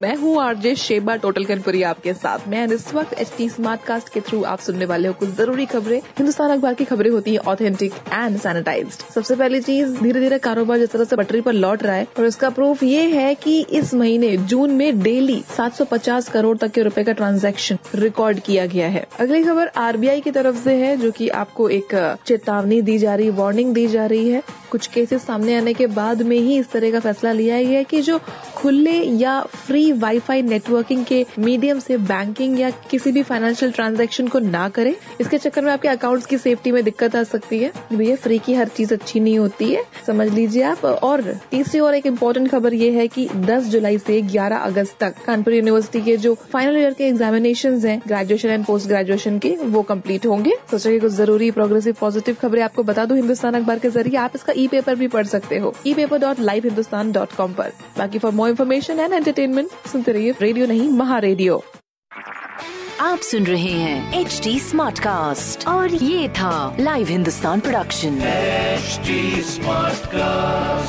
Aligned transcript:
मैं 0.00 0.14
हूँ 0.16 0.36
RJ 0.40 0.74
Sheba 0.74 1.14
total 1.16 1.44
कनपुरी 1.44 1.82
आपके 1.82 2.12
साथ। 2.14 2.46
मैं 2.48 2.66
इस 2.66 2.92
वक्त 2.94 3.12
एच 3.12 3.32
टी 3.38 3.48
स्मार्ट 3.48 3.82
कास्ट 3.84 4.08
के 4.12 4.20
थ्रू 4.20 4.42
आप 4.42 4.58
सुनने 4.58 4.84
वाले 4.84 5.08
हो 5.08 5.14
कुछ 5.14 5.28
ज़रूरी 5.30 5.64
खबरें। 5.66 5.96
हिंदुस्तान 6.18 6.50
अखबार 6.50 6.74
की 6.74 6.84
खबरें 6.84 7.10
होती 7.10 7.32
है 7.32 7.38
ऑथेंटिक 7.44 7.94
एंड 8.12 8.38
सैनिटाइज 8.38 8.92
सबसे 9.14 9.36
पहली 9.36 9.60
चीज़ 9.60 9.98
धीरे 9.98 10.20
धीरे 10.20 10.38
कारोबार 10.38 10.78
जिस 10.78 10.90
तरह 10.90 11.04
से 11.04 11.16
पटरी 11.16 11.40
पर 11.40 11.52
लौट 11.52 11.82
रहा 11.82 11.94
है, 11.94 12.06
और 12.18 12.26
इसका 12.26 12.50
प्रूफ 12.50 12.82
ये 12.82 13.02
है 13.10 13.34
कि 13.34 13.60
इस 13.62 13.92
महीने, 13.94 14.36
जून 14.36 14.70
में 14.70 15.02
डेली 15.02 15.40
750 15.50 16.28
करोड़ 16.28 16.56
तक 16.58 16.70
के 16.70 16.82
रुपए 16.82 17.04
का 17.04 17.12
ट्रांजैक्शन 17.12 17.78
रिकॉर्ड 17.94 18.40
किया 18.40 18.66
गया 18.66 18.88
है। 18.88 19.06
अगली 19.18 19.42
खबर 19.44 19.70
आरबीआई 19.78 20.20
की 20.20 20.30
तरफ़ 20.30 20.62
से 20.64 20.76
है, 20.76 20.96
जो 20.96 21.10
की 21.10 21.28
आपको 21.28 21.68
एक, 21.70 21.94
चेतावनी 22.26 22.80
दी 22.82 22.98
जा 22.98 23.14
रही 23.14 23.30
वार्निंग 23.34 23.74
दी 23.74 23.86
जा 23.88 24.06
रही 24.06 24.28
है। 24.28 24.42
कुछ 24.70 24.86
केसेस 24.86 25.22
सामने 25.22 25.56
आने 25.56 25.72
के 25.74 25.86
बाद 25.88 26.22
में 26.22 26.36
ही 26.38 26.58
इस 26.58 26.70
तरह 26.70 26.90
का 26.90 27.00
फैसला 27.00 27.32
लिया 27.32 27.62
गया 27.62 27.78
है 27.78 27.84
कि 27.84 28.00
जो 28.02 28.18
खुले 28.56 28.92
या 28.92 29.40
फ्री 29.56 29.90
वाईफाई 29.94 30.42
नेटवर्किंग 30.42 31.04
के 31.04 31.24
मीडियम 31.38 31.78
से 31.78 31.96
बैंकिंग 31.98 32.58
या 32.60 32.70
किसी 32.90 33.12
भी 33.12 33.22
फाइनेंशियल 33.22 33.72
ट्रांजेक्शन 33.72 34.28
को 34.28 34.38
ना 34.38 34.68
करें, 34.68 34.94
इसके 35.20 35.38
चक्कर 35.38 35.64
में 35.64 35.72
आपके 35.72 35.88
अकाउंट्स 35.88 36.26
की 36.26 36.38
सेफ्टी 36.38 36.72
में 36.72 36.82
दिक्कत 36.84 37.16
आ 37.16 37.22
सकती 37.24 37.58
है। 37.58 37.72
भैया 37.92 38.16
फ्री 38.16 38.38
की 38.38 38.54
हर 38.54 38.68
चीज़ 38.68 38.94
अच्छी 38.94 39.20
नहीं 39.20 39.38
होती 39.38 39.72
है, 39.72 39.84
समझ 40.06 40.28
लीजिए 40.28 40.62
आप। 40.64 40.84
और 40.84 41.22
तीसरी 41.50 41.80
और 41.80 41.94
एक 41.94 42.06
इम्पोर्टेंट 42.06 42.50
खबर 42.50 42.74
ये 42.74 42.90
है 42.90 43.06
कि 43.08 43.28
10 43.36 43.68
जुलाई 43.68 43.98
से 43.98 44.20
11 44.24 44.58
अगस्त 44.58 44.96
तक 45.00 45.14
कानपुर 45.26 45.54
यूनिवर्सिटी 45.54 46.00
के 46.00 46.16
जो 46.16 46.34
फाइनल 46.52 46.78
ईयर 46.78 46.94
के 46.94 47.04
एग्जामिनेशन 47.04 47.78
हैं 47.80 48.00
ग्रेजुएशन 48.06 48.48
एंड 48.48 48.64
पोस्ट 48.64 48.88
ग्रेजुएशन 48.88 49.38
के, 49.38 49.54
वो 49.56 49.82
कंप्लीट 49.82 50.26
होंगे। 50.26 50.54
सोचा 50.70 50.90
कि 50.90 50.98
कुछ 50.98 51.12
ज़रूरी 51.12 51.50
प्रोग्रेसिव 51.50 51.96
पॉजिटिव 52.00 52.36
खबरें 52.42 52.62
आपको 52.62 52.82
बता 52.82 53.04
दो 53.04 53.14
हिंदुस्तान 53.14 53.54
अखबार 53.54 53.78
के 53.78 53.90
ज़रिए। 53.90 54.16
आप 54.18 54.32
इसका 54.34 54.52
ई 54.60 54.68
पेपर 54.68 54.94
भी 54.94 55.08
पढ़ 55.08 55.26
सकते 55.26 55.58
हो। 55.58 55.74
E 55.86 55.94
paper 55.94 56.18
dot 56.18 56.40
live 56.40 56.62
Hindustan 56.66 57.12
dot 57.12 57.32
com 57.32 57.54
आरोप 57.60 57.98
बाकी 57.98 58.18
for 58.18 58.32
more 58.32 58.48
information 58.48 59.00
and 59.00 59.12
entertainment 59.12 59.70
सुनते 59.92 60.12
रहिए 60.12 60.34
रेडियो 60.40 60.66
नहीं 60.66 60.88
महा 60.88 61.18
रेडियो 61.18 61.62
आप 63.00 63.18
सुन 63.18 63.44
रहे 63.46 63.72
हैं 63.72 64.20
एच 64.20 64.40
डी 64.44 64.58
स्मार्ट 64.60 64.98
कास्ट 64.98 65.66
और 65.68 65.94
ये 65.94 66.28
था 66.28 66.76
live 66.80 67.06
Hindustan 67.06 67.60
production 67.60 68.20
smart 69.50 70.00
Smartcast. 70.10 70.79